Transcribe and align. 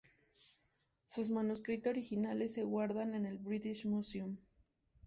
Sus 1.05 1.29
manuscritos 1.29 1.91
originales 1.91 2.55
se 2.55 2.63
guardan 2.63 3.13
en 3.13 3.27
el 3.27 3.37
British 3.37 3.85
Museum. 3.85 4.35